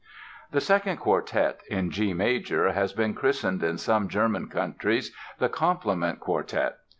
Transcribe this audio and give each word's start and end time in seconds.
The 0.51 0.61
second 0.61 0.97
quartet, 0.97 1.59
in 1.69 1.91
G 1.91 2.11
major, 2.15 2.71
has 2.71 2.91
been 2.91 3.13
christened 3.13 3.61
in 3.63 3.77
some 3.77 4.07
German 4.09 4.49
countries 4.49 5.15
the 5.37 5.47
"Compliment 5.47 6.19
Quartet." 6.19 6.79